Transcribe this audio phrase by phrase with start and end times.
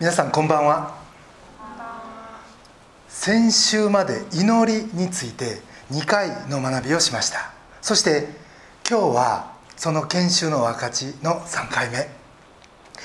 [0.00, 0.94] 皆さんこんばんは。
[3.06, 7.52] 先週まで祈りについて2回の学びをしました。
[7.82, 8.28] そして
[8.88, 11.98] 今日はその研修の分かちの3回目。
[11.98, 12.08] 今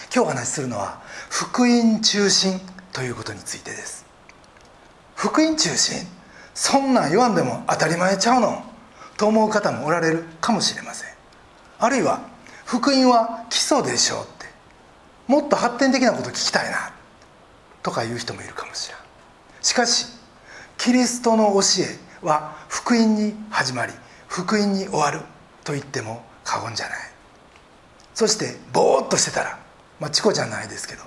[0.09, 2.61] 日お話しするのは福音中心
[2.93, 4.05] ということについてです。
[5.16, 6.07] 福音中心
[6.53, 8.63] そんなん言わんでも当たり前ちゃうの？
[9.17, 11.09] と思う方もおられるかもしれません。
[11.77, 12.21] あるいは
[12.63, 14.45] 福音は基礎でしょうって。
[15.27, 16.74] もっと発展的なこと聞きたいな。
[17.85, 18.98] とか言う人もいるかもしれん。
[19.62, 20.07] しかし
[20.75, 23.94] キリストの教えは福音に始まり
[24.27, 25.21] 福音に終わる
[25.63, 26.98] と言っても過言じゃない。
[28.16, 29.59] そしてぼーっとしてたら
[29.99, 31.03] まあチコじゃないですけど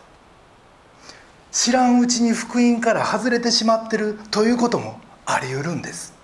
[1.51, 6.15] 知らんうちに福音から外れてしまってるということもあり得るんです。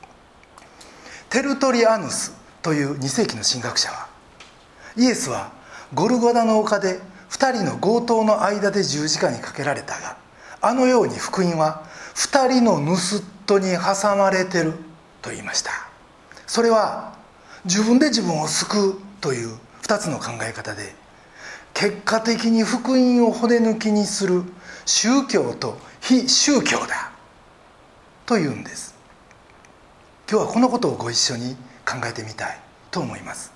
[1.31, 2.33] テルトリアヌス
[2.63, 4.07] という2世紀の神学者は
[4.97, 5.51] イエスは
[5.95, 10.23] ゴルゴダの丘で2人の強盗の間で十字架にかけられたが
[10.67, 11.85] あのように福音は
[12.15, 12.77] 2人の
[13.47, 14.73] 盗人に挟まれてる
[15.21, 15.71] と言いました。
[16.47, 17.19] それは
[17.67, 20.95] 自分で自分を救うという2つの考え方で
[21.75, 24.43] 結果的に福音を骨抜きにする
[24.87, 27.13] 宗教と非宗教だ
[28.25, 28.95] というんです。
[30.31, 32.59] 今日はこのことをご一緒に考えてみたい
[32.91, 33.53] と思います。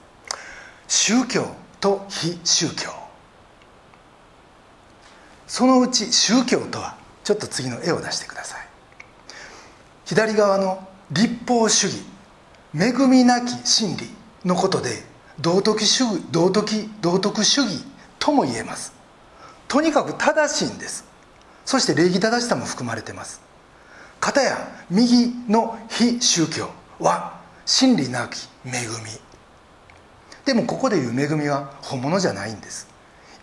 [0.86, 1.46] 宗教
[1.80, 2.90] と非宗教。
[5.46, 6.97] そのうち宗教とは
[7.28, 8.66] ちょっと次の絵を出してください。
[10.06, 12.02] 左側の立法主義
[12.74, 14.08] 恵みなき真理
[14.46, 15.02] のことで
[15.38, 17.84] 道徳主義道徳道徳主義
[18.18, 18.94] とも言えます。
[19.68, 21.04] とにかく正しいんです。
[21.66, 23.42] そして礼儀正しさも含まれてます。
[24.20, 24.56] 片や
[24.88, 29.20] 右の非宗教は真理なき恵み。
[30.46, 32.88] でもここでいう恵みは本物じゃないんです。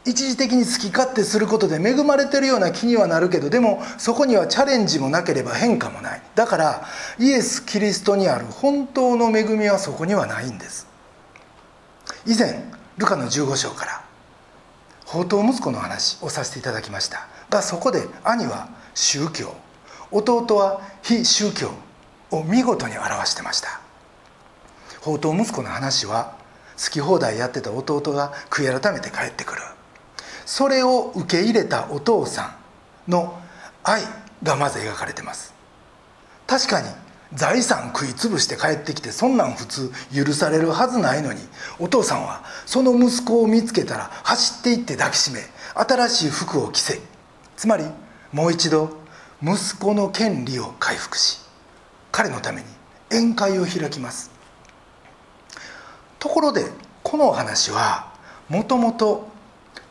[0.05, 6.21] 一時的に好き勝手することで恵まれてるような気にはなるけどでもそこにはチャレンジもなければ変化もない。
[6.35, 6.85] だから
[7.17, 10.87] イエス・キリストにある本当の恵みはそこにはないんです。
[12.27, 12.63] 以前
[12.97, 14.03] ルカの15章から
[15.05, 17.27] 宝刀息子の話をさせていただきました。
[17.49, 19.55] がそこで兄は宗教。
[20.11, 21.71] 弟は非宗教
[22.31, 23.81] を見事に表してました。
[24.99, 26.35] 宝刀息子の話は
[26.77, 29.61] 好き放題やってた弟が悔い改めて帰ってくる。
[30.45, 32.55] それを受け入れたお父さ
[33.07, 33.39] んの
[33.83, 34.01] 愛
[34.43, 35.53] がまず描かれてます。
[36.47, 36.87] 確かに
[37.33, 41.39] 財産食い潰して帰ってきてそんなん普通許されるはずないのに
[41.79, 45.39] お父さんはその息子を見つけたら走っていって抱きしめ
[45.73, 46.99] 新しい服を着せ
[47.57, 47.85] つまり
[48.31, 48.97] もう一度
[49.41, 51.39] 息子の権利を回復し
[52.11, 52.67] 彼のために
[53.09, 54.31] 宴会を開きます。
[56.19, 56.65] ところで
[57.03, 58.13] このお話は
[58.49, 59.27] もともと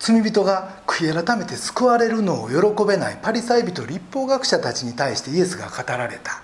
[0.06, 6.42] 罪人が悔い改めて救われるのを喜べないパリサイ人立法学者たちに対してイエスが語られた。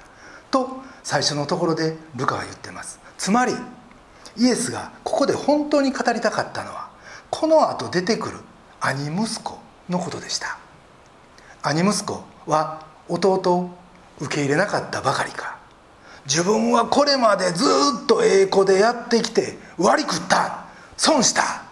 [0.50, 2.98] と最初のところでルカは言ってます。
[3.18, 3.52] つまり
[4.38, 6.88] イエスがここで本当に語りたかったのは
[7.28, 8.38] このあと出てくる
[8.80, 9.58] 兄息子
[9.90, 10.56] のことでした。
[11.62, 13.70] 兄息子は弟を
[14.20, 15.58] 受け入れなかったばかりか。
[16.24, 17.66] 自分はこれまでず
[18.04, 20.64] っと栄光でやってきて割り食った。
[20.96, 21.69] 損した。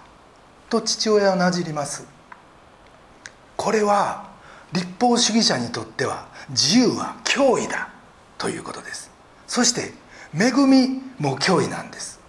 [0.68, 2.06] と父親をなじります。
[3.56, 4.28] これは
[4.72, 7.88] 立法主義者にとっては自由は脅威だ
[8.36, 9.10] ということです。
[9.46, 9.92] そして
[10.34, 12.20] 恵みも脅威なんです。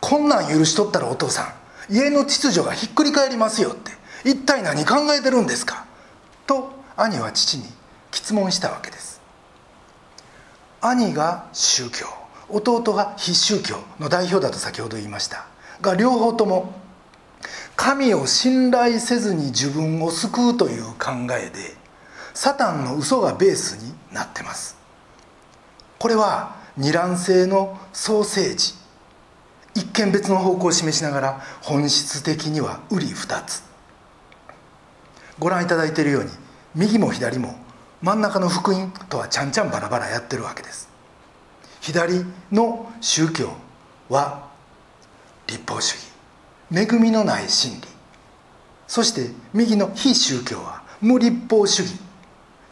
[0.00, 1.54] こんなん許しとったらお父さ
[1.88, 3.92] ん家の秩序がひっくり返りますよって
[4.28, 5.86] 一体何考えてるんですか？
[6.46, 7.64] と兄は父に
[8.10, 9.20] 質問したわけです。
[10.80, 12.06] 兄が宗教
[12.48, 15.46] 弟が非宗教の代表だと先ほど言いました
[15.80, 16.74] が両方とも
[17.76, 21.74] 神を信頼せずに自分を救うという考えで
[22.34, 24.76] サタンの嘘がベースになってます。
[25.98, 28.74] これは二卵性のソーセージ。
[29.74, 33.62] 一見別の方向を示しながら本質的には瓜二つ。
[35.38, 36.30] ご覧いただいているように
[36.74, 37.56] 右も左も
[38.02, 40.88] 真ん中の福音とはちゃんちゃんバラバラやってるわけです。
[41.80, 43.52] 左の宗教
[44.08, 44.48] は
[45.46, 46.15] 立法主義。
[46.72, 47.88] 恵みのない真理。
[48.86, 51.98] そして右の非宗教は無立法主義。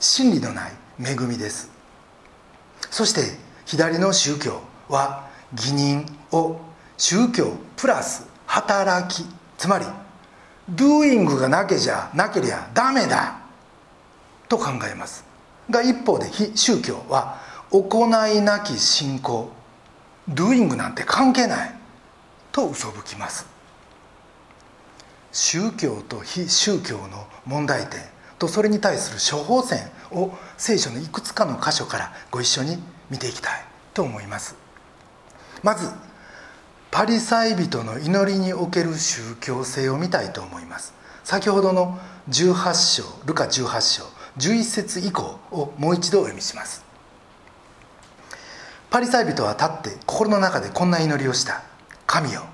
[0.00, 1.70] 真理のない恵みです。
[2.90, 6.60] そして左の宗教は義人を
[6.96, 9.26] 宗教プラス働き。
[9.56, 9.86] つまり
[10.68, 13.38] ドゥーイングがなけじゃなけりゃダメだ。
[14.48, 15.24] と考えます。
[15.70, 19.50] が一方で非宗教は行いなき信仰。
[20.28, 21.74] ドゥーイングなんて関係ない。
[22.52, 23.53] と嘘吹きます。
[25.34, 28.00] 宗教と非宗教の問題点
[28.38, 29.80] とそれに対する処方箋
[30.12, 32.78] を聖書のいくつかの箇所からご一緒に
[33.10, 34.54] 見ていきたいと思います。
[35.64, 35.90] まず
[36.92, 40.94] パリサイ人の祈りにおける宗教性を見たいと思います。
[41.24, 41.98] 先ほどの
[42.30, 44.04] 18章ルカ18章
[44.38, 46.84] 11節以降をもう一度お読みします。
[48.88, 51.64] パリサイ人は立って心の中でこんな祈りをした。
[52.06, 52.44] 神よ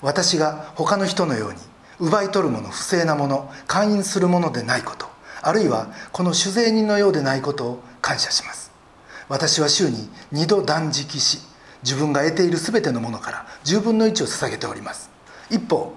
[0.00, 1.58] 私が他の人のように
[2.00, 5.06] 奪い取るもの不正なもの勧誘するものでないこと
[5.42, 8.70] あるいはこの酒税人のようでないことを感謝します。
[9.28, 11.40] 私は週に2度断食し
[11.82, 15.10] 自分が得ている全てのものから10分の1を捧げております。
[15.50, 15.94] 一方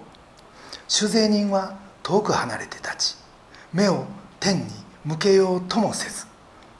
[0.87, 3.17] 酒税人は遠く離れて立ち
[3.73, 4.05] 目を
[4.39, 4.65] 天に
[5.03, 6.25] 向けようともせず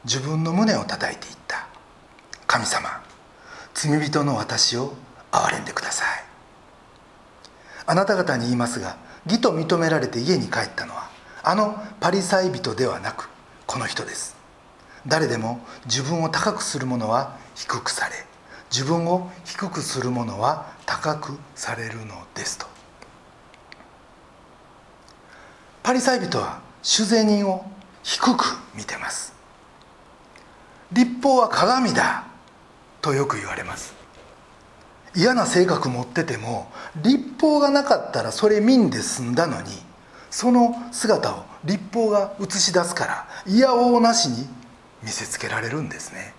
[0.06, 1.68] 自分の胸を叩いていった。
[2.46, 3.02] 神様
[3.74, 4.94] 罪人の私を
[5.32, 6.24] 憐れんでください。
[7.86, 11.10] あなた方に言いますが義と認められて家に帰ったのは
[11.44, 13.30] あのパリサイ人ではなく
[13.66, 14.36] この人です。
[15.06, 18.16] 誰でも自分を高くする者は低くされ
[18.72, 22.66] 自分を低くする者は高くされるのですと。
[25.84, 27.66] パリサイ人は主税人を
[28.04, 29.34] 低く見てます。
[30.92, 32.26] 立法は鏡だ
[33.02, 34.03] とよく言われます。
[35.16, 36.72] 嫌な性格持ってても
[37.02, 39.70] 立法がなかったらそれ見んで済んだのに
[40.30, 44.48] その姿を立法が映し出すから嫌おうなしに
[45.04, 46.34] 見せつけられるんですね。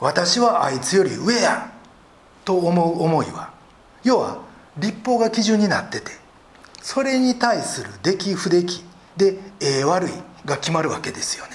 [0.00, 1.70] 私はあいつより上や
[2.44, 3.52] と思う思いは
[4.02, 4.38] 要は
[4.78, 6.10] 立法が基準になってて
[6.80, 8.84] それに対する出来不出来
[9.16, 10.10] でええ悪い
[10.44, 11.52] が決まるわけですよね。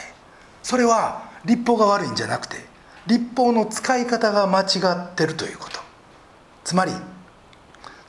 [0.63, 2.57] それは立法が悪いんじゃなくて
[3.07, 4.65] 立法の使い方が間違
[5.07, 5.80] ってるということ。
[6.63, 6.92] つまり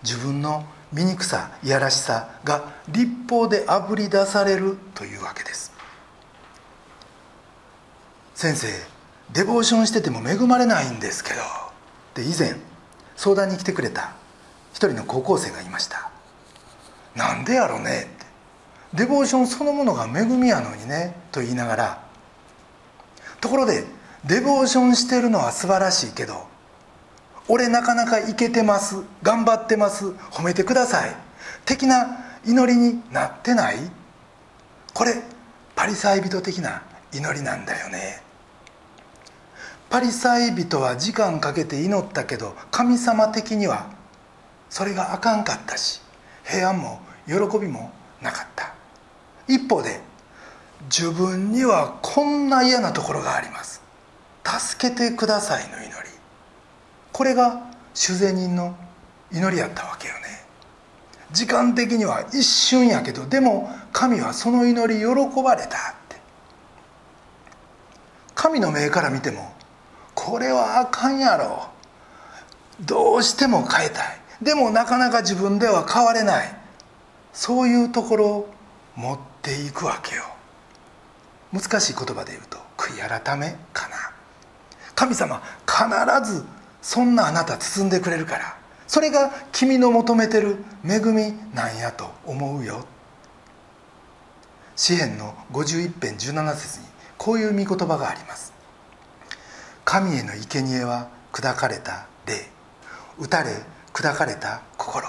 [0.02, 5.72] 自分の醜さいやらしさが立法であぶり出されるというわけです。
[8.34, 8.68] 先生
[9.32, 11.40] デボーションしてても恵まれないんですけど。
[12.14, 12.56] で以前
[13.16, 14.12] 相談に来てくれた
[14.72, 16.10] 一人の高校生がいました。
[17.14, 18.02] なんでやろね？
[18.02, 18.26] って。
[18.94, 22.04] デボーションそのものが恵みやのにねと言いながら。
[23.40, 23.84] ところで
[24.25, 26.47] デボーションしてるのは素晴らしいけど
[27.49, 31.17] 俺なかなかいけてます頑張ってます褒めてください。
[31.65, 33.76] 的な祈りになってない？
[34.93, 35.15] これ
[35.75, 36.82] パリサイ人的な
[37.12, 38.23] 祈りなんだよね。
[39.88, 43.91] パリサイ人は時間かけて祈ったけど神様的には
[44.69, 46.03] それがあかんかったし
[46.44, 48.75] 平安も喜びもなかった。
[49.47, 50.00] 一方で
[50.91, 53.81] 自分にはこんな嫌なところがあります。
[54.48, 55.92] 助けてくださいの祈り。
[57.12, 58.74] これが主税人の
[59.30, 60.20] 祈りやったわけよね。
[61.32, 65.70] 時間的には一瞬やけどでも神はその祈り喜ばれたっ
[66.08, 66.16] て。
[68.34, 69.52] 神の目から見ても
[70.14, 71.68] これはあかんやろ。
[72.80, 74.18] どうしても変えたい。
[74.40, 76.56] でもなかなか自分では変われない。
[77.32, 78.54] そういうところを
[78.96, 80.22] 持っていくわけよ。
[81.52, 84.18] 難しい言葉で言うと悔い改めかな。
[84.98, 86.44] 神様必ず
[86.82, 88.56] そんなあなた包んでくれるから。
[88.88, 92.84] それが君の求めてる恵みなんやと思うよ。
[94.74, 96.86] 詩篇の51編17節に
[97.17, 98.52] こういう御言葉があります。
[99.84, 102.50] 神への生贄は砕かれた霊。
[103.20, 103.52] 打たれ
[103.93, 105.06] 砕かれた心。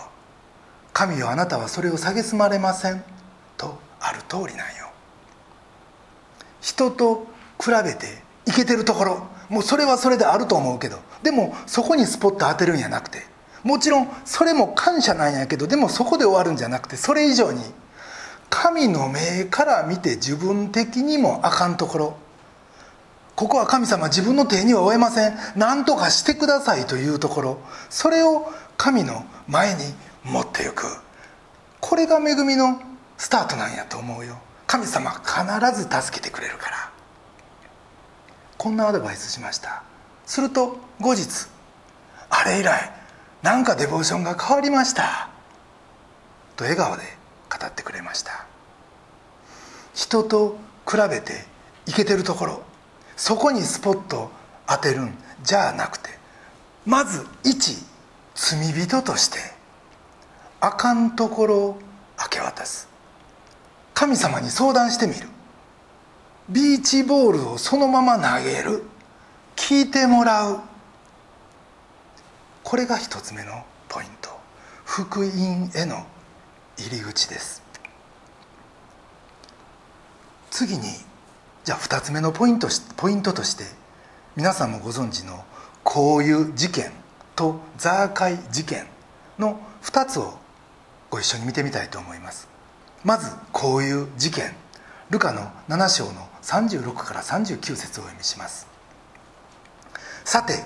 [0.93, 3.03] 神よあなたはそれを蔑まれません。
[3.58, 4.91] とある通りなんよ。
[6.62, 7.25] 人と
[7.60, 9.38] 比べていけてるところ。
[9.50, 11.00] もうそれはそれであると思うけど。
[11.24, 13.27] でもそこにスポット当てるんやなくて。
[13.63, 15.68] もちろんそれも感謝なんやけど。
[15.68, 16.96] でもそこで終わるんじゃなくて。
[16.96, 17.62] それ以上に。
[18.50, 22.18] 神の目から見て自分的にもあかんところ。
[23.36, 25.38] ここは神様自分の手には負えません。
[25.56, 27.60] 何とかしてくださいというところ。
[27.89, 29.84] それを神の前に
[30.24, 30.86] 持っていく。
[31.79, 32.82] これが恵みの
[33.18, 34.38] スタートなんやと思うよ。
[34.68, 36.88] 神様必ず助けてくれるから。
[38.60, 39.84] こんなアドバイスしました。
[40.25, 41.48] すると後日
[42.30, 42.92] あれ以来
[43.42, 45.30] なんかデボーションが変わりました。
[46.58, 47.04] と笑顔で
[47.50, 48.46] 語ってくれました。
[49.94, 51.46] 人と比べて
[51.86, 52.62] いけてるところ
[53.16, 54.30] そこにスポット
[54.68, 56.10] 当てるんじゃなくて
[56.86, 57.78] まず一
[58.36, 59.39] 罪人として
[60.60, 61.80] あかんところを
[62.22, 62.89] 明け渡す。
[63.94, 65.30] 神様に相談してみる。
[66.50, 68.84] ビーチボールをそのまま投げる。
[69.56, 70.60] 聞いてもらう。
[72.63, 74.29] これが一つ目のポイント。
[74.84, 76.08] 福音への
[76.77, 77.62] 入り口です。
[80.50, 80.84] 次に
[81.63, 83.63] じゃあ2つ目のポイントポイントとして
[84.36, 85.44] 皆さんもご存知の
[85.84, 86.91] こういう事件
[87.36, 88.88] とザーカイ事件
[89.38, 90.34] の2つを
[91.10, 92.48] ご一緒に見てみたいと思います。
[93.03, 94.56] まずこういう事件。
[95.10, 98.67] ルカの7章の36から39節をお読みします。
[100.25, 100.63] さて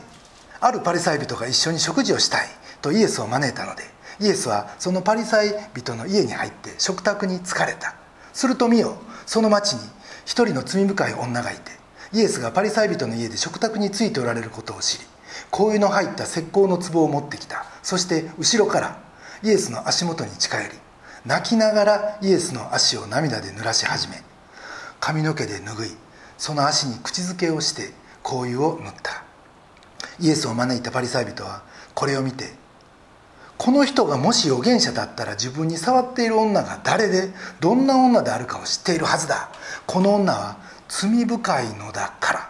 [0.60, 2.48] あるパリサイ人が一緒に食事をしたい
[2.82, 3.84] とイエスを招いたので
[4.20, 7.96] イエスはそのパリサイ人の家に入って食卓に疲れた。
[8.34, 9.80] すると見よその町に
[10.26, 11.72] 一人の罪深い女がいて
[12.14, 15.06] イエスがパリサイ人の家で食卓についておられることを知り
[15.52, 17.66] 香油の入った石膏の壺を持ってきた。
[17.82, 18.98] そして後ろから
[19.44, 20.76] イエスの足元に近寄り
[21.26, 24.22] 泣きながらイエスの足を涙で濡らし始め
[25.06, 25.98] 髪の毛で拭い
[26.38, 27.94] その足に口づけをして
[28.24, 29.26] 香油を塗った。
[30.22, 31.62] イエスを招いたパリサイ人は
[31.94, 32.54] これを見て
[33.58, 39.50] この人がもし預言者だったら自分に触っている女が誰でどんな女であるかを知っているはずだ。
[39.86, 40.58] この女は
[40.88, 42.50] 罪深いのだから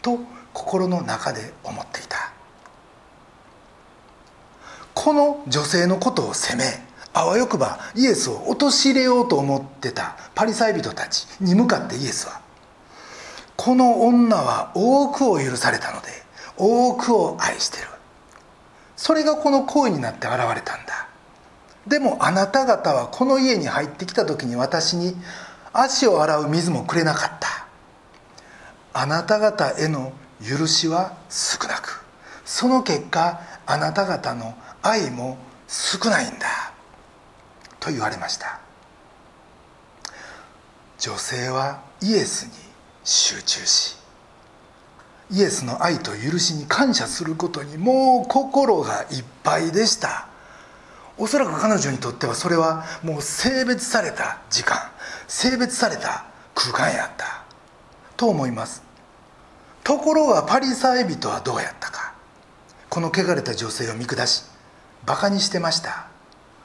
[0.00, 0.20] と
[0.54, 2.32] 心の中で思っていた。
[4.94, 6.64] この女性のことを責め
[7.14, 12.40] あわよくばイエスを陥れようと思ってたパリサイ人たちに向かってイエスは
[13.56, 16.08] この女は多くを許されたので
[16.56, 17.88] 多くを愛してる。
[18.96, 21.08] それがこの行為になって現れたんだ。
[21.86, 25.16] でもあなた方はこの家に入ってきた時に私に
[25.72, 27.66] 足を洗う水もくれなかった。
[28.92, 32.04] あなた方への許しは少なく。
[32.44, 36.46] その結果あなた方の愛も少ないんだ。
[37.84, 38.60] と言われました。
[40.98, 42.52] 女性はイエスに
[43.04, 43.96] 集中し
[45.30, 50.28] イエスの愛と許しに感謝することにもう心がいっぱいでした。
[51.18, 54.78] おそらく彼女にとってはそれはもう性別された時間
[55.28, 56.24] 性別された
[56.54, 57.44] 空間やった。
[58.16, 58.82] と思います。
[59.82, 62.14] ところがパリサイ人はどうやったか。
[62.88, 64.44] この汚れた女性を見下し
[65.04, 66.06] バカにしてました。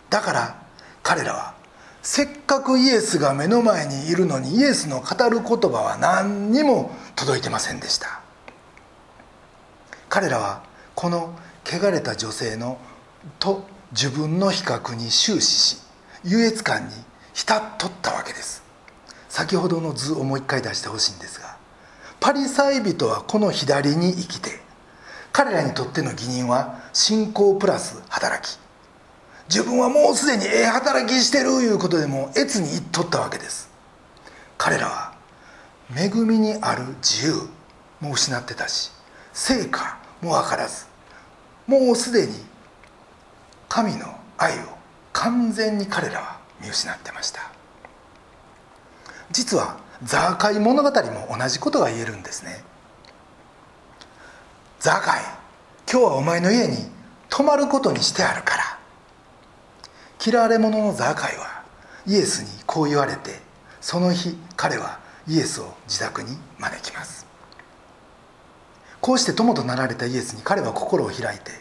[0.10, 0.69] だから
[1.03, 1.56] 彼らは
[2.01, 8.22] せっかくイエスが目の前にいるのにイエスの語る言葉は何にも届いてませんでした。
[10.08, 10.63] 彼らは
[10.96, 12.79] この汚れた女性の
[13.38, 15.77] と自分の比較に終始し
[16.24, 16.94] 優越感に
[17.34, 18.63] 浸っとったわけです。
[19.29, 21.58] 先ほどの図をもう一回出してほしいんですが
[22.20, 24.60] パリサイ人はこの左に生きて
[25.32, 28.60] 彼らにとっての義人は信仰プラス働き。
[29.50, 33.68] 自分はもうすでにええ働きしてるいうことでも越に言っとったわけです。
[34.60, 35.13] 彼らは
[35.98, 37.50] 恵みにある自由
[38.00, 38.91] も失ってたし
[39.34, 40.86] 成果も分からず
[41.65, 42.34] もうすでに
[43.68, 44.06] 神の
[44.38, 44.62] 愛を
[45.13, 47.41] 完全に彼らは見失ってました。
[49.32, 52.63] 実はザーカイ物語も同じことが言えるんですね。
[54.79, 55.22] ザーカイ
[55.91, 56.77] 今日はお前の家に
[57.29, 58.78] 泊まることにしてあるから。
[60.26, 61.64] 嫌われ者のザーカイは
[62.06, 63.40] イエスにこう言われて
[63.80, 67.26] その日彼はイエスを自宅に招きます。
[69.00, 71.52] こうして友となられたイエスに彼は心を開いて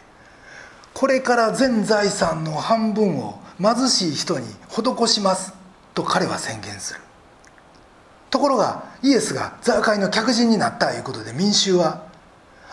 [0.93, 5.55] これから全財産の半分を貧しい人に施します
[5.95, 7.01] と彼は宣言する。
[8.31, 12.07] ところがイエスがザーカイの客人になったということで民衆は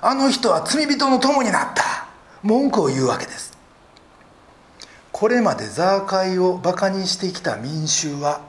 [0.01, 2.07] あの人は罪人の友になった
[2.41, 3.54] 文句を言うわけです。
[5.17, 8.41] これまでザーカイをバカにしてきた民衆は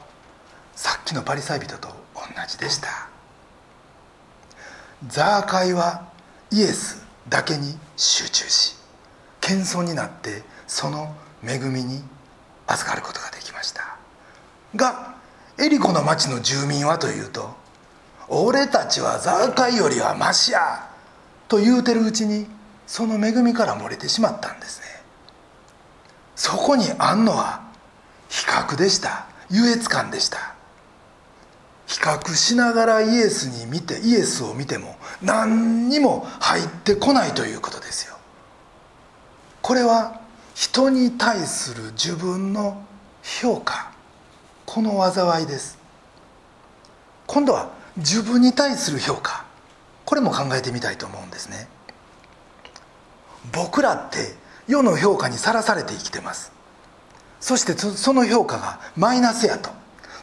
[0.74, 2.88] さっきのパリサイ人と同じでした。
[5.06, 6.08] ザーカイは
[6.50, 8.74] イエスだけに集中し
[9.40, 11.14] 謙遜になってその
[11.46, 12.02] 恵みに
[12.66, 13.96] 預かることができました。
[14.74, 15.14] が
[15.60, 17.54] エリコの町の住民はというと
[18.26, 20.90] 「俺たちはザーカイよりはマシや」
[21.46, 22.50] と言うてるうちに
[22.88, 24.85] その恵みから漏れてしまったんですね。
[26.36, 27.62] そこにあんのは
[28.28, 29.26] 比較でした。
[29.50, 30.54] 優越感でした。
[31.86, 38.16] 比較しながらイエスに見てイエスを見ても何にも入ってこないということですよ。
[39.62, 40.20] これは
[40.54, 42.82] 人に対する自分の
[43.22, 43.92] 評価。
[44.64, 45.78] この災いです。
[47.26, 49.44] 今度は自分に対する評価。
[50.04, 51.68] これも考えてみたいと思うんですね。
[53.52, 54.34] 僕らって
[54.68, 56.52] 世の評価にさらされて生きてます。
[57.40, 59.70] そしてその評価がマイナスやと。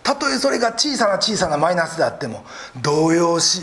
[0.03, 2.43] たとえそれが小さな小さなマイナスであっても
[2.81, 3.61] 動揺し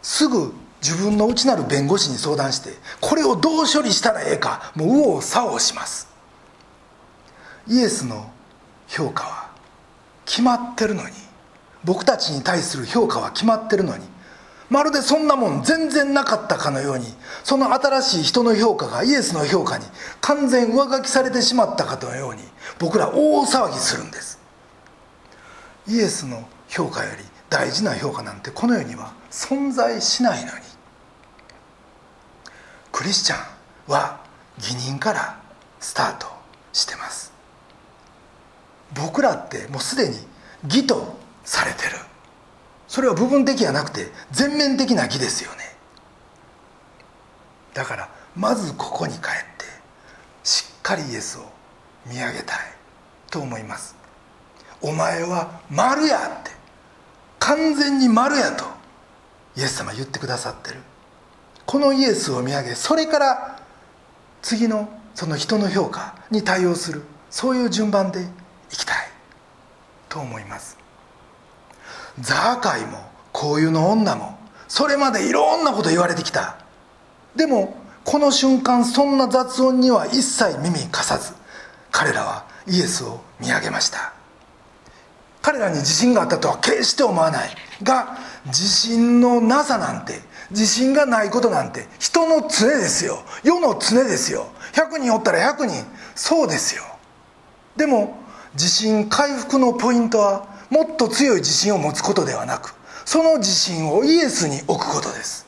[0.00, 2.70] すぐ自分の内なる弁護士に相談して
[3.02, 6.08] これをどう処理したらええかもう右往左往します。
[7.68, 8.30] イエスの
[8.88, 9.50] 評価は
[10.24, 11.10] 決まってるのに
[11.84, 14.04] 僕たちに対する評価は決まってるのに
[14.70, 17.06] まるでそんなもん全然なかったかのように
[17.42, 19.84] その新しい人の評価がイエスの評価に
[20.20, 22.42] 完全上書きされてしまったかのように
[22.78, 24.40] 僕ら大騒ぎするんです。
[25.88, 30.60] イエスの評価より大事な評価なんてこの世には存在しないのに。
[32.92, 34.20] クリスチャンは
[34.58, 35.40] 義人から
[35.80, 36.26] スタート
[36.72, 37.32] してます。
[38.94, 40.16] 僕らってもうすでに
[40.64, 42.09] 義とされてる。
[42.90, 45.58] それは部分的じゃなくて全面的な義ですよね。
[47.72, 49.64] だからまずここに帰って
[50.42, 51.42] しっかりイエスを
[52.04, 52.58] 見上げたい
[53.30, 53.94] と思います。
[54.82, 56.50] お前は丸やって
[57.38, 58.64] 完全に丸やと
[59.56, 60.80] イエス様言ってくださってる。
[61.66, 63.62] このイエスを見上げそれから
[64.42, 68.26] 次のその人の評価に対応するそういう順番でい
[68.72, 68.96] きたい
[70.08, 70.79] と思います。
[72.20, 72.98] ザーカイも
[73.32, 76.56] こういうの女もそれまでいろんなこと言われてきた。
[77.34, 81.34] でもこの瞬間そんな雑音には一切耳貸さず
[81.90, 84.12] 彼らはイエスを見上げました。
[85.42, 87.50] 彼らに自信があったとは決して思わない。
[87.82, 93.22] が自信のなさなんて自信がないことなんて人の常ですよ。
[93.42, 94.48] 世の常ですよ。
[94.72, 95.84] 100人おったら100人
[96.14, 96.82] そうですよ。
[97.76, 98.18] でも
[98.54, 102.74] 自信回復のポイントはもっと強い自信を持つことではなく
[103.04, 105.46] その自信をイエスに置くことです。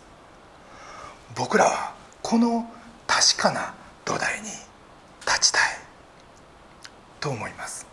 [1.37, 2.69] 僕らはこの
[3.07, 3.75] 確かな
[4.05, 4.49] 土台に
[5.27, 5.63] 立ちたい。
[7.21, 7.87] と思います。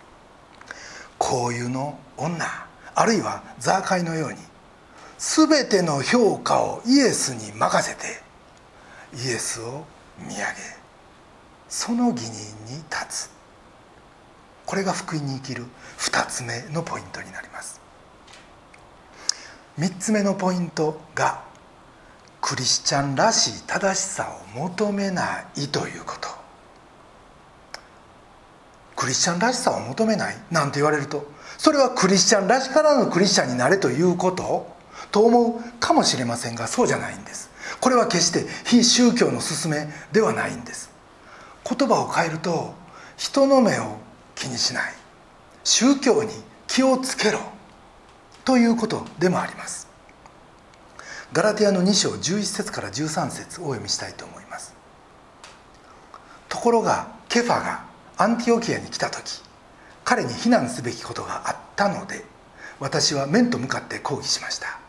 [1.20, 2.46] こういうの女
[2.96, 4.38] あるいはザーカイのように
[5.20, 8.22] 全ての評価をイエスに任せて
[9.14, 9.86] イエスを
[10.18, 10.46] 見上げ
[11.68, 13.39] その義人に立つ。
[14.70, 15.66] これが福音に生きる
[15.98, 17.82] 2つ目のポイントになります。
[19.80, 21.42] 3つ目のポイントが
[22.40, 26.30] クリスチャンらしい正しさを求めないということ。
[28.96, 31.26] クリスチャンらしさを求めないなんて言われると
[31.58, 34.68] それはクリスチャンらしからぬクリスチャンになれということ？
[35.12, 37.50] と思うかもしれませんがそうじゃないんです。
[37.82, 40.92] これは決して非宗教の勧めではないんです。
[41.68, 42.76] 言葉を変えると
[43.18, 44.08] 人の目を
[44.40, 44.94] 気にしない。
[45.64, 46.32] 宗教に
[46.68, 47.40] 気をつけろ。
[48.46, 49.90] ということでもあります。
[51.34, 54.74] ガラテヤの2章11節から13節をお読みしたいと思います。
[56.48, 57.86] ところがケファが
[58.18, 59.42] アンティオキアに来た時
[60.04, 62.26] 彼に非難すべきことがあったので
[62.80, 64.80] 私は面と向かって抗議しました。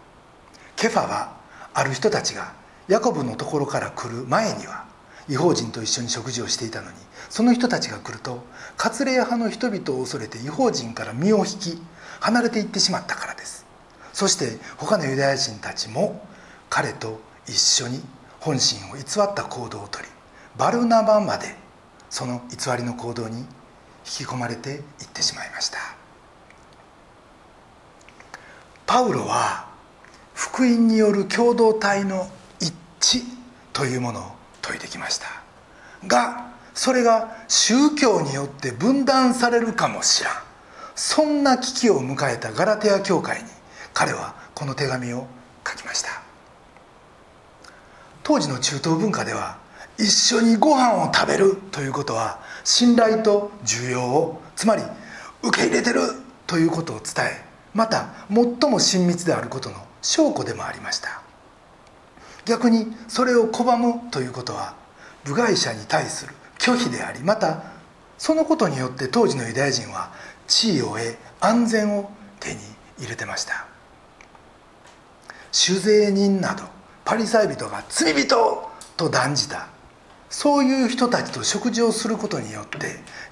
[0.77, 1.37] ケファは
[1.75, 2.55] ある人たちが
[2.89, 4.87] ヤコブのところから来る前には
[5.29, 6.97] 違法人と一緒に食事をしていたのに
[7.31, 8.43] その人たちが来ると
[8.77, 11.83] 割礼派の人々を恐れて違法人から身を引き
[12.19, 13.64] 離れていってしまったからです。
[14.12, 16.21] そして他のユダヤ人たちも
[16.69, 18.03] 彼と一緒に
[18.40, 20.09] 本心を偽った行動をとり
[20.59, 21.55] バルナバまで
[22.11, 23.47] その偽りの行動に引
[24.05, 24.81] き込まれていっ
[25.12, 25.79] てしまいました。
[28.87, 29.69] パウロは
[30.35, 33.23] 福音による共同体の一致
[33.73, 35.29] というものを説いてきました。
[36.09, 40.35] がそれが宗教によって分断されるかもしらん。
[40.95, 43.49] そんな危機を迎えたガラテヤ教会に
[43.95, 45.27] 彼はこの手紙を
[45.67, 46.23] 書きました。
[48.23, 49.59] 当時の中東文化では
[49.99, 54.83] 一緒にご飯を食べるということは信頼と重要をつまり
[55.43, 56.01] 受け入れてる
[56.47, 61.23] ということを伝えまた最も親密であることの証拠でもありました。
[62.45, 64.75] 逆にそれを拒むということは
[65.25, 67.62] 部外者に対する拒否でありまた
[68.18, 70.12] そのことによって当時のユダヤ人は
[70.46, 72.61] 地位を得安全を手に
[72.99, 73.66] 入れてました。
[75.53, 76.64] 酒税人など
[77.05, 79.68] パリサイ人が罪人と断じた
[80.29, 82.79] そういう人たちと食事をすることによって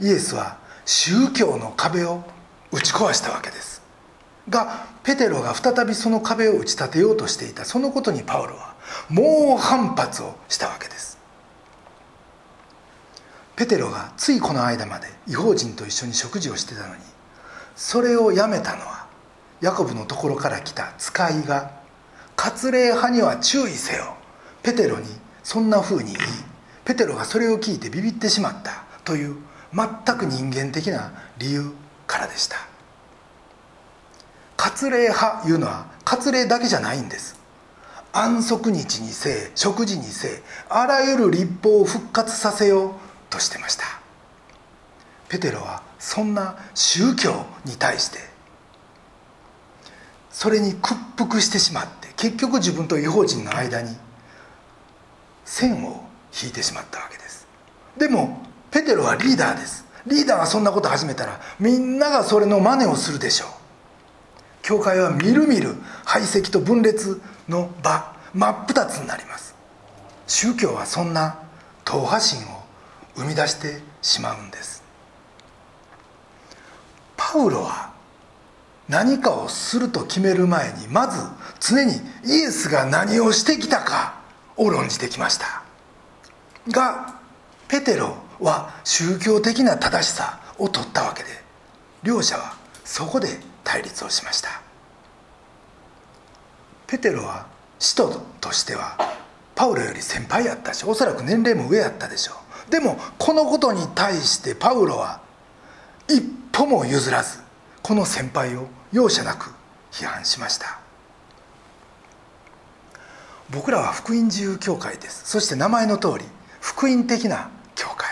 [0.00, 2.24] イエスは宗教の壁を
[2.72, 3.82] 打ち壊したわけです。
[4.48, 8.74] がペテロが再びその壁を打ち立てようとしていたそのことにパウロは
[9.10, 11.17] 猛反発をしたわけです。
[13.58, 17.00] ペテロがついこの間まで違法人と一緒に食事をしてたのに
[17.74, 19.08] それをやめたのは
[19.60, 21.72] ヤコブのところから来た使いが
[22.36, 24.14] 割礼派には注意せよ。
[24.62, 25.06] ペテロに
[25.42, 26.16] そんなふうに言い
[26.84, 29.34] ペテロがそれを聞いてビビってしまったという
[29.74, 31.72] 全く人間的な理由
[32.06, 32.58] からでした。
[34.56, 37.36] 割礼派いうのは割礼だけじゃないんです。
[38.12, 43.84] 安息日にせえ食事にせえあらゆる立法を復活させようとしてました。
[45.28, 48.18] ペテロはそんな宗教に対して
[50.30, 53.94] それに屈服してしまって結局自分と違法人の間に
[55.44, 56.04] 線を
[56.42, 57.46] 引いてしまったわけです。
[57.98, 59.84] でもペテロはリーダーです。
[60.06, 63.48] リーダーがそんなこと始めたらみんながそれの真似をするでしょう。
[64.62, 69.54] 教会はみるみる排斥と分裂の場真っ二つになります。
[70.26, 71.38] 宗教はそんな
[71.84, 72.57] 党派心を
[73.18, 74.82] 生み出してしまうんです。
[77.16, 77.92] パウロは
[78.88, 81.20] 何かをすると決める前にまず
[81.60, 81.92] 常に
[82.24, 84.14] イエスが何をしてきたか
[84.56, 85.62] を論じてきました。
[86.70, 87.14] が
[87.66, 91.28] ペテロは宗教的な正しさを取ったわけで
[92.02, 92.54] 両者は
[92.84, 93.28] そこで
[93.64, 94.62] 対立をしました。
[96.86, 97.46] ペテロは
[97.78, 98.96] 使徒としては
[99.54, 102.36] パウロより先輩やったしおそらく年齢も上やったでしょう。
[102.70, 105.20] でもこのことに対してパウロは
[106.08, 107.40] 一歩も譲らず
[107.82, 109.52] この先輩を容赦なく
[109.90, 110.78] 批判しました。
[113.50, 115.26] 僕らは福音自由教会です。
[115.26, 116.24] そして名前の通り
[116.60, 118.06] 福音的な教会。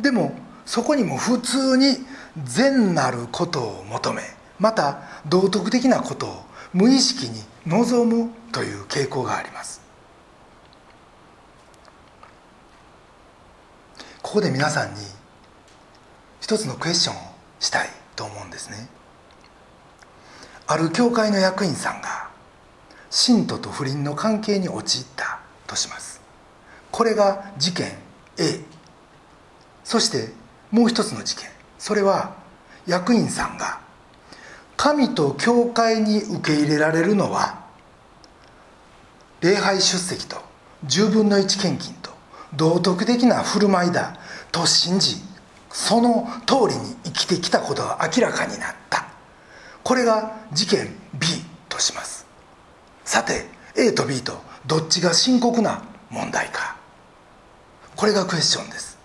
[0.00, 0.32] でも
[0.66, 1.98] そこにも普通に
[2.44, 4.22] 善なることを求め
[4.58, 9.79] また道徳的なことを無意識に望むという傾向があります。
[14.30, 15.00] ここで皆さんに
[16.40, 17.18] 一つのクエスチョンを
[17.58, 18.88] したいと思うんですね。
[20.68, 22.30] ある教会の役員さんが
[23.10, 26.20] 信徒と不倫の関係に陥ったとします。
[26.92, 27.88] これが事件
[28.38, 28.60] A
[29.82, 30.32] そして
[30.70, 31.48] もう一つの事件。
[31.76, 32.36] それは
[32.86, 33.80] 役員さんが
[34.76, 37.64] 神と教会に受け入れられるのは
[39.40, 40.36] 礼拝出席と
[40.86, 42.09] 10分の1献金と
[42.54, 44.18] 道徳的な振る舞いだ
[44.52, 45.16] と信じ
[45.70, 49.08] その通りに生きてきたことが明らかになった。
[49.82, 51.26] これが事件 B
[51.68, 52.26] とします。
[53.04, 56.76] さて A と B とどっちが深刻な問題か。
[57.96, 58.98] これがクエスチョンです。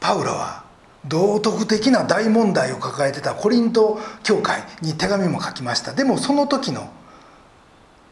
[0.00, 0.64] パウロは
[1.06, 5.92] 道徳的な大問題を抱えてたコリント教会に手紙も書きました。
[5.92, 6.90] でもその時の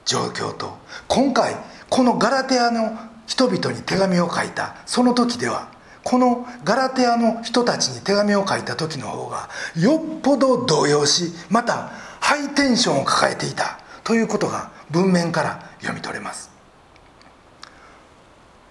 [0.06, 0.78] 状況と。
[1.08, 1.54] 今回
[1.90, 5.68] このガラテアの人々に手紙を書いたその時では
[6.04, 11.90] このガラテアの人たちに手紙を書いた時の方がよっぽど動揺しまた
[12.20, 16.50] ハイテンションを抱えていたということが文面から読み取れます。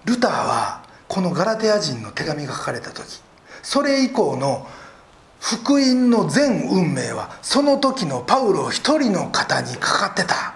[0.06, 3.20] ルターはこのガラテア人の手紙が書かれた時
[3.62, 4.66] それ以降の
[5.40, 10.54] 福音の全運命はその時のパウロ一人の方にかかってた。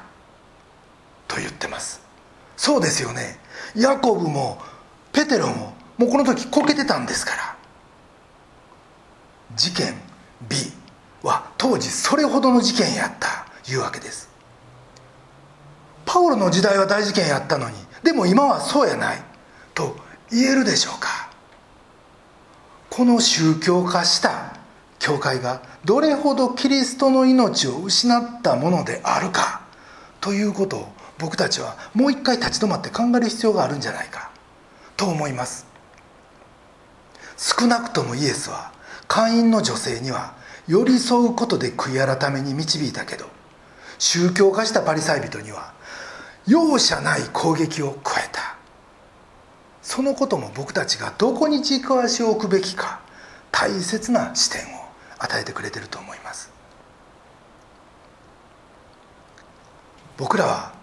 [1.30, 2.02] と言ってます。
[2.56, 3.38] そうですよね。
[3.76, 4.58] ヤコブも
[5.12, 7.56] ペテロももうこの時こけてたんですから。
[9.54, 9.94] 事件
[10.48, 10.56] B
[11.22, 14.28] は当時それほどの事件やったいうわけです。
[16.04, 19.22] パウロの時代は大事件やったのにでも今はそうやない
[19.74, 19.96] と
[20.32, 21.30] 言えるでしょうか。
[22.88, 24.56] この宗教化した
[24.98, 29.62] 教会がどれほどキリストの命を失ったものであるか
[30.20, 30.88] ということを
[31.20, 34.30] 僕たちはもう一回立ち止まって考える必要があるんじゃないか。
[34.96, 35.66] と思います。
[37.36, 38.72] 少なくともイエスは
[39.06, 40.34] 会員の女性には
[40.66, 43.26] 寄り添うことで悔い改めに導いたけど
[43.98, 45.72] 宗教化したパリサイ人には
[46.46, 48.56] 容赦ない攻撃を加えた。
[49.82, 53.00] そのことも僕たちがどこに軸足を置くべきか
[53.50, 54.84] 大切な視点を
[55.18, 56.50] 与えてくれてると思います。
[60.16, 60.79] 僕らは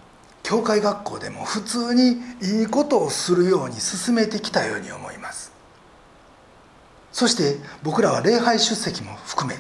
[0.48, 5.52] 教会学校でも普通にいいことをするように進めてきたように思います。
[7.12, 9.60] そして僕らは礼拝出席も含め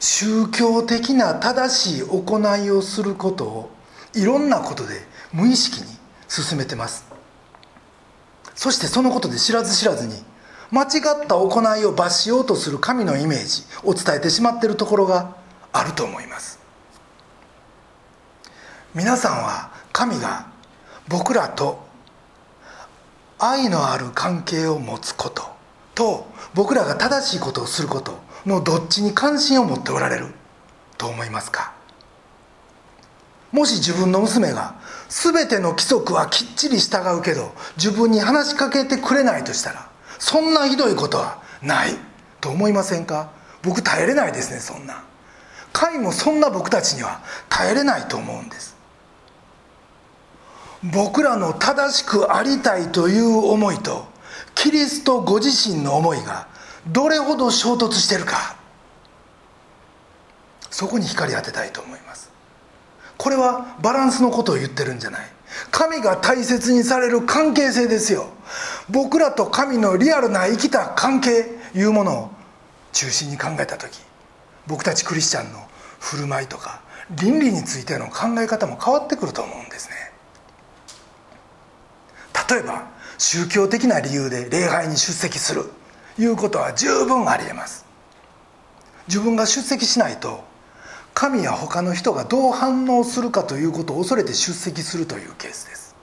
[0.00, 3.70] 宗教的な正しい行いをすることを
[4.12, 5.00] いろんなことで
[5.32, 5.86] 無意識に
[6.26, 7.04] 進めてます。
[8.56, 10.14] そしてそのことで知らず知らずに
[10.72, 15.36] 間違った行いを罰しようとする神のイメージを伝えてしまっているところが
[15.72, 16.58] あると思います。
[18.92, 20.46] 皆さんは神が
[21.08, 21.84] 僕らと
[23.38, 25.42] 愛のある関係を持つこと
[25.94, 30.26] と僕らが正しいことをすることのどっちに関心を持っておられる
[30.98, 31.72] と思いますか？
[33.52, 34.76] もし自分の娘が
[35.08, 41.90] 全ての規則はきっちり従うけど自分に話しかけてくれないとしたらそんなひどいことはない
[42.40, 43.30] と思いませんか？
[43.62, 45.04] 僕耐えれないですねそんな。
[45.72, 48.76] 神もそんな僕たちには耐えれないと思うんです。
[50.82, 54.06] 僕らの正しくありたいという思いと
[54.54, 56.48] キリストご自身の思いが
[56.88, 58.56] どれほど衝突してるか
[60.70, 62.30] そこに光当てたいと思います。
[63.18, 65.20] これはバランスのことを言ってるんじゃない。
[65.70, 68.28] 神が大切にされる関係性ですよ。
[68.88, 72.30] 僕らと神のリアルな生きた関係いうものを
[72.92, 74.00] 中心に考えた時
[74.66, 75.60] 僕たちクリスチャンの
[76.00, 80.09] 振る舞いとか倫理についての考え方も変わってくると思うんですね。
[82.50, 85.70] 例えば宗教的な理由で礼拝に出席する。
[86.18, 87.86] いうことは十分ありえます。
[89.06, 90.44] 自分が出席しないと
[91.14, 95.94] 神や他の人がどう反応するかということを恐れて出席するというケースです。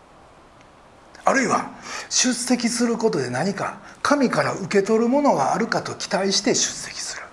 [1.23, 1.71] あるいは
[2.09, 7.23] 出席することで何か神から受け取るものがあるかと期待して出席する。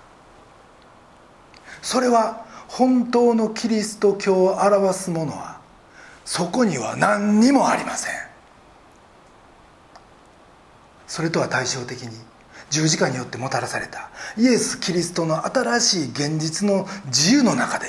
[1.81, 5.59] それは本当のキリスト教を表すものは
[6.25, 8.24] そこには何にもありません。
[11.07, 12.09] それとは対照的に
[12.69, 17.85] 十字架によってもたらされたイエス・キリストの新しい現実の自由の中で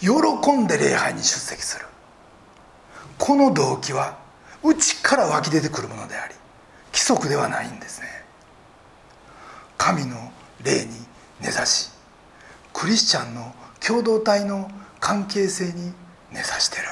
[0.00, 0.08] 喜
[0.52, 1.86] んで礼拝に出席する。
[3.18, 4.18] この動機は
[4.62, 6.34] 内から湧き出てくるものであり
[6.92, 8.06] 規則ではないんですね。
[9.76, 10.32] 神の
[10.62, 10.90] 霊に
[11.40, 11.90] 根ざし
[12.72, 15.92] クリスチャンの共同体の関係性に
[16.32, 16.84] 根ざしてる。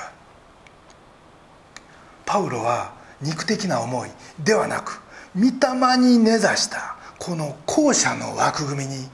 [2.24, 4.10] パウロは肉的な思い
[4.42, 5.00] ではなく
[5.37, 9.07] 御霊に根ざしたこの後者の枠組みに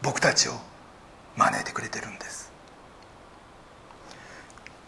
[0.00, 0.52] 僕たちを
[1.36, 2.50] 招いてくれてるんです。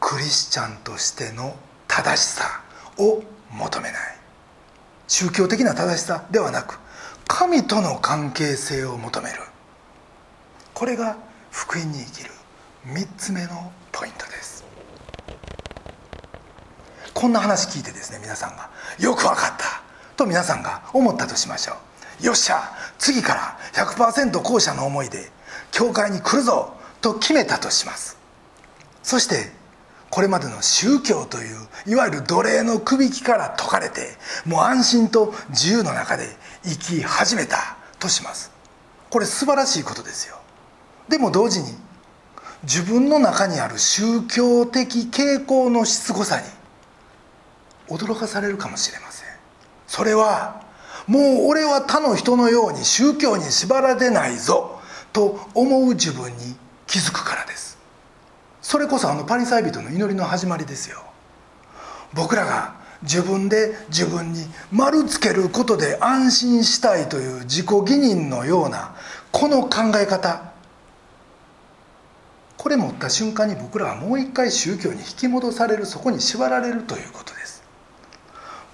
[0.01, 1.55] クリスチャンとしての
[1.87, 2.63] 正しさ
[2.97, 4.17] を求めない。
[5.09, 6.79] 宗教的な正しさではなく
[7.29, 9.41] 神との関係性を求める。
[10.73, 11.19] これが
[11.51, 12.31] 福音に生きる
[12.87, 14.65] 3つ目のポイントです。
[17.13, 19.86] こんな話聞いてですね皆さんがよく分かった。
[20.17, 21.75] と皆さんが思ったとしましょ
[22.23, 22.27] う。
[22.27, 25.31] よっしゃ次から100%後者の思いで
[25.71, 28.17] 教会に来るぞと決めたとします。
[29.03, 29.53] そして
[30.11, 36.27] これまでの宗教といういわゆる奴隷のくびきから解かれてもう安心と自由の中で
[36.65, 38.51] 生き始めたとします。
[39.11, 40.39] これ素晴らしいことですよ。
[41.09, 41.69] でも同時に
[42.63, 46.47] 自分の中にある宗教的傾向のしつこさに
[47.89, 49.26] 驚かされるかもしれません。
[49.87, 50.63] それは
[51.07, 54.81] もう俺は他の人のように宗教に縛られないぞ
[55.13, 57.79] と思う自分に気づくからです。
[58.61, 61.03] それこそあのパリサイ人の祈りの始まりですよ。
[62.13, 68.97] 僕らが自分で自分に丸つけることで安心したいという自己義認のような
[69.31, 70.53] この考え方
[72.57, 77.63] これ持った瞬間に僕らはもう一回宗教に引き戻されるそこに縛られるということです。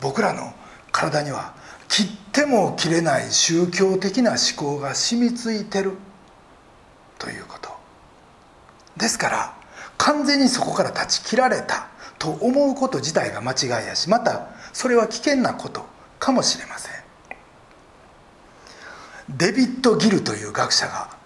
[0.01, 0.55] 僕らの
[0.93, 1.55] 体には
[1.89, 5.93] 切っても切れない宗教的な思考が染みついてる
[7.19, 7.71] ということ。
[8.97, 9.55] ですから
[9.99, 15.85] 完全にそこから断ち切られたと思うこと自体が間違いやしまたそれは危険なこと
[16.19, 16.93] かもしれません。
[19.29, 21.17] デビッド・ギルという学者が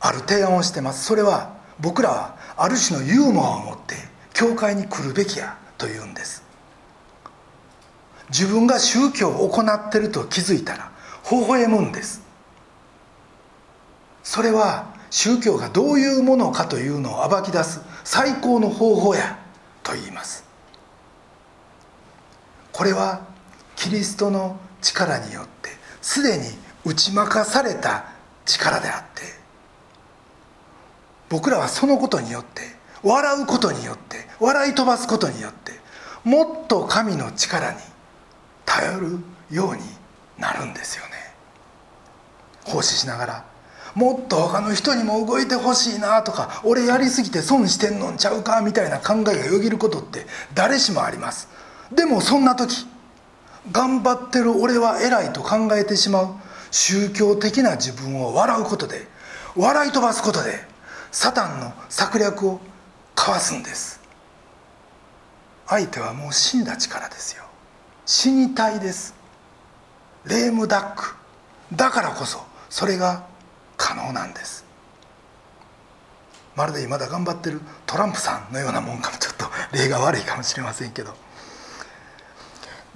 [0.00, 1.04] ある提案をしてます。
[1.04, 3.96] それは僕らはある種のユーモアを持って
[4.32, 6.43] 教会に来るべきやというんです。
[8.30, 10.90] 自分が宗教を行ってると気づいたら
[11.30, 12.22] 微笑むんです。
[14.22, 19.38] それは宗教がどういうものかというのを暴き出す最高の方法や
[19.82, 20.44] と言います。
[22.72, 23.20] これは
[23.76, 25.70] キリストの力によって
[26.02, 26.44] すでに
[26.84, 28.06] 打ち負かされた
[28.44, 29.22] 力であって
[31.28, 32.62] 僕らはそのことによって
[33.02, 35.72] 笑うことによって笑い飛ばすことによって
[36.24, 37.78] もっと神の力に
[38.76, 39.18] 頼る
[39.50, 39.82] ように
[40.38, 41.12] なるんですよね。
[42.64, 43.44] 奉仕しながら
[43.94, 51.48] もっと他の人にも動いてほしいなとか俺やりすぎて損してんのんちゃうかみたいな考えがよぎることって誰しもあります。
[51.92, 52.86] でもそんな時
[53.70, 56.34] 頑張ってる俺は偉いと考えてしまう
[56.72, 59.06] 宗教的な自分を笑うことで
[59.54, 60.66] 笑い飛ばすことで
[61.12, 62.60] サタンの策略を
[63.14, 64.00] かわすんです。
[65.66, 67.43] 相手はもう死んだ力ですよ。
[68.06, 69.14] 死にたいです。
[70.24, 71.14] レームダック。
[71.72, 73.26] だからこそそれが
[73.76, 74.64] 可能なんです。
[76.56, 79.18] まるでまだ頑張ってるトランプさんのようなもんかも。
[79.18, 81.14] ちょっと例が悪いかもしれませんけど。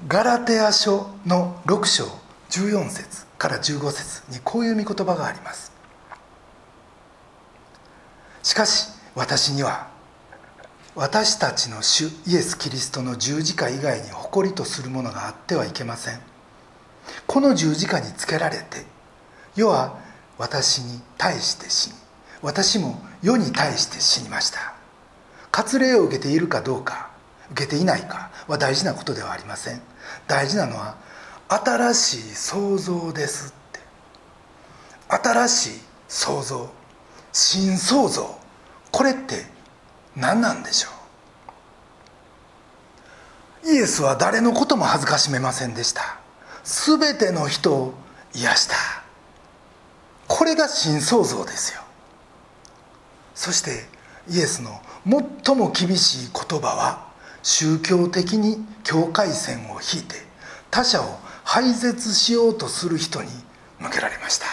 [0.06, 2.04] ガラテア書の6章
[2.50, 5.72] 14節から15節にこういう御言葉があります。
[8.42, 9.88] しかし私には
[10.98, 16.18] 私たちの主イエス・キリストの十字架以外に誇りとするものがあってはいけません。
[17.28, 18.84] この十字架につけられて
[19.54, 19.96] 世は
[20.38, 21.92] 私に対して死に
[22.42, 24.74] 私も世に対して死にました。
[25.52, 27.10] 割礼を受けているかどうか
[27.52, 29.80] 受けていないかは大事なことではありません。
[30.26, 30.96] 大事なのは
[31.48, 33.78] 新しい創造ですって。
[35.08, 36.68] 新しい創造
[37.32, 38.36] 新創造。
[38.90, 39.57] これって
[40.16, 40.88] 何なんでしょ
[43.64, 43.72] う？
[43.72, 46.18] イエスは誰のことも恥ずかしめませんでした。
[46.64, 47.94] 全ての人を
[48.34, 48.74] 癒した。
[50.26, 51.82] これが新創造ですよ。
[53.34, 53.86] そして
[54.28, 54.80] イエスの
[55.44, 57.08] 最も厳しい言葉は
[57.42, 60.16] 宗教的に境界線を引いて
[60.70, 63.28] 他者を廃絶しようとする人に
[63.78, 64.46] 向けられました。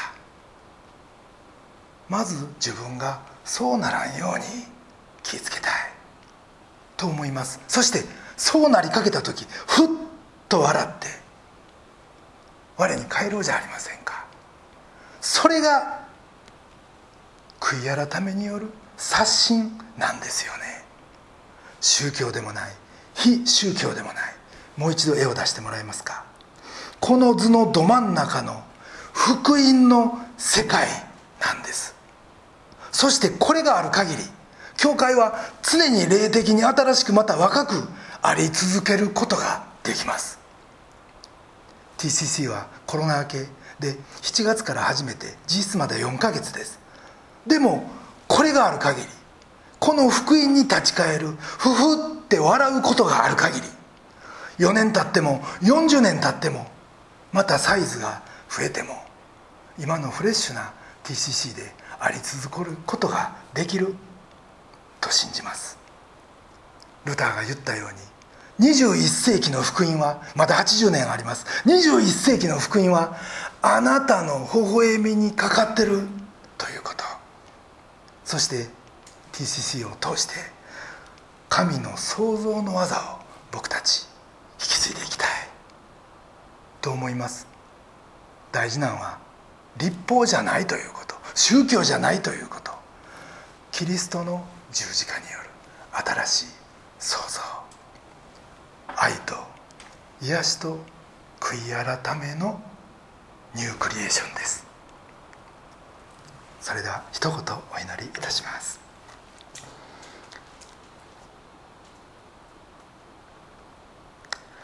[2.07, 4.45] まず自分がそうならんように。
[5.25, 5.71] 気をつけたい
[6.95, 7.59] と思います。
[7.67, 8.03] そして
[8.37, 9.87] そうなりかけた時ふっ
[10.47, 11.07] と笑って
[12.77, 14.25] 我に帰ろうじゃありませんか。
[15.21, 16.05] それが
[17.59, 20.83] 悔い改めによる刷新なんですよね。
[21.81, 22.71] 宗教でもない。
[23.15, 24.35] 非宗教でもない。
[24.77, 26.25] もう一度絵を出してもらえますか。
[26.99, 28.63] この図のど真ん中の
[29.13, 30.87] 福音の世界
[31.39, 31.95] なんです。
[32.91, 34.23] そしてこれがある限り
[34.77, 37.87] 教会は常に霊的に新しくまた若く
[38.21, 40.39] あり続けることができます。
[41.97, 43.37] TCC はコロナ明け
[43.79, 46.79] で7月から始めて実質まで4ヶ月です。
[47.47, 47.89] でも
[48.27, 49.07] これがある限り
[49.79, 53.67] この福音に立ち返るふふって笑うことがある限り
[54.57, 56.67] 4年経っても40年経っても
[57.31, 58.95] またサイズが増えても
[59.77, 63.95] 今のフレッシュな TCC であり続けることができる。
[65.05, 65.77] と信じます。
[67.05, 71.45] ルターが言ったように21世紀の福音はまだ80年あります。
[71.65, 73.15] 21世紀の福音は
[73.61, 76.01] あなたの微笑みにかかってる
[76.57, 77.03] ということ。
[78.23, 78.67] そして
[79.33, 80.33] TCC を通して
[81.49, 83.19] 神の創造の技を
[83.51, 84.07] 僕たち
[84.53, 85.27] 引き継いでいきたい。
[86.81, 87.47] と思います？
[88.51, 89.19] 大事なのは
[89.77, 91.15] 立法じゃないということ。
[91.35, 92.71] 宗教じゃないということ。
[93.71, 95.49] キリストの十字架による
[96.05, 96.45] 新しい
[96.99, 97.39] 創造。
[98.97, 99.35] 愛と
[100.21, 100.79] 癒しと
[101.39, 102.61] 悔い改めの
[103.55, 104.67] ニュークリエーションです。
[106.59, 108.81] それでは一言お祈りいたします。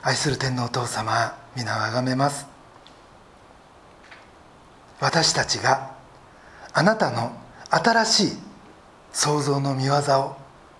[0.02, 2.45] 愛する天皇お父様皆をあがめます。
[5.00, 5.91] 私たちが
[6.74, 7.32] あなたの
[7.69, 8.51] 新しい
[9.13, 10.36] 創造の見業を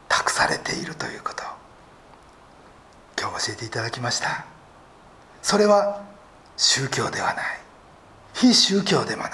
[0.08, 1.44] 託されているということ。
[3.20, 4.46] 今日教えていただきました。
[5.42, 6.02] それは
[6.58, 7.46] 宗教ではない。
[8.34, 9.32] 非宗教でもない。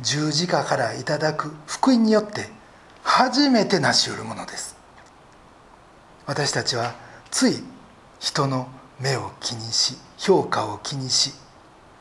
[0.00, 2.48] 十字架からいただく福音によって
[3.02, 4.76] 初めて成し得るものです。
[6.26, 6.94] 私たちは
[7.30, 7.62] つい
[8.18, 8.68] 人の
[9.00, 11.32] 目を気にし評価を気にし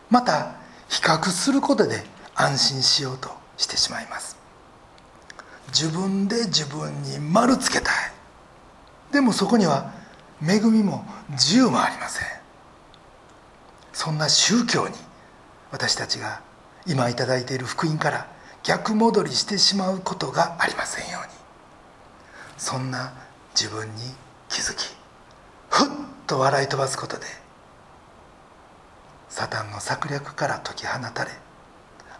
[0.10, 0.56] また
[0.88, 2.04] 比較することで
[2.36, 4.41] 安心しようとしてしまいます。
[5.72, 7.94] 自分で自分に丸つけたい。
[9.12, 9.94] でもそこには
[10.42, 12.28] 恵みも自由もありません。
[13.94, 14.96] そんな宗教に
[15.72, 16.42] 私たちが
[16.86, 18.28] 今頂いている福音から
[18.64, 21.42] 逆戻りしてしまうことがありませんように。
[22.58, 23.14] そんな
[23.56, 24.04] 自分に
[24.50, 24.96] 気づき
[25.70, 25.88] ふっ
[26.28, 27.26] と笑い飛ばすことで
[29.30, 31.32] サタンの策略から解き放たれ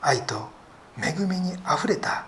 [0.02, 0.50] 愛と
[0.98, 2.26] 恵みにあふれた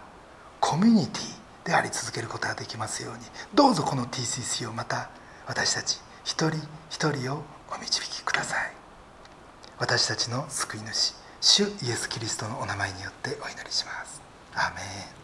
[0.65, 3.19] コミュニティであり続けることができますように。
[3.53, 5.09] どうぞこの TCC をまた
[5.45, 6.57] 私たち一人
[6.89, 8.71] 一人をお導きください。
[9.77, 14.21] 私たちの救い主主イエス・キリストのお名前によってお祈りします。
[14.55, 15.22] アーメン。